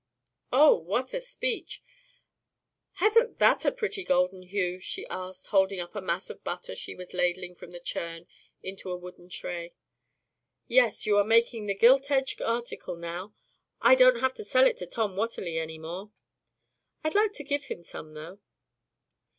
"Oh 0.51 0.81
h, 0.81 0.87
what 0.87 1.13
a 1.13 1.21
speech! 1.21 1.83
Hasn't 2.93 3.37
that 3.37 3.65
a 3.65 3.71
pretty 3.71 4.03
golden 4.03 4.41
hue?" 4.41 4.79
she 4.79 5.05
asked, 5.11 5.49
holding 5.53 5.79
up 5.79 5.93
a 5.95 6.01
mass 6.01 6.31
of 6.31 6.37
the 6.37 6.41
butter 6.41 6.73
she 6.75 6.95
was 6.95 7.13
ladling 7.13 7.53
from 7.53 7.69
the 7.69 7.79
churn 7.79 8.25
into 8.63 8.89
a 8.89 8.97
wooden 8.97 9.29
tray. 9.29 9.75
"Yes, 10.65 11.05
you 11.05 11.19
are 11.19 11.23
making 11.23 11.67
the 11.67 11.75
gilt 11.75 12.09
edge 12.09 12.41
article 12.41 12.95
now. 12.95 13.35
I 13.79 13.93
don't 13.93 14.21
have 14.21 14.33
to 14.33 14.43
sell 14.43 14.65
it 14.65 14.77
to 14.77 14.87
Tom 14.87 15.15
Watterly 15.15 15.59
any 15.59 15.77
more." 15.77 16.09
"I'd 17.03 17.13
like 17.13 17.33
to 17.33 17.43
give 17.43 17.65
him 17.65 17.83
some, 17.83 18.15
though." 18.15 18.39